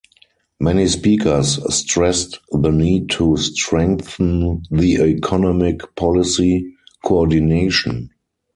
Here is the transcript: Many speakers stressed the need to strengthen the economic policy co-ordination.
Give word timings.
Many 0.59 0.87
speakers 0.87 1.59
stressed 1.77 2.39
the 2.51 2.71
need 2.71 3.11
to 3.11 3.37
strengthen 3.37 4.63
the 4.71 4.95
economic 5.03 5.93
policy 5.95 6.73
co-ordination. 7.05 8.09